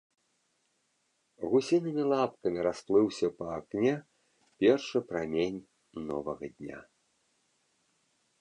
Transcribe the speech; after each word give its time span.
Гусінымі 1.49 2.03
лапкамі 2.11 2.59
расплыўся 2.67 3.27
па 3.41 3.45
акне 3.57 3.91
першы 4.65 4.99
прамень 5.13 5.59
новага 6.11 6.45
дня. 6.57 6.79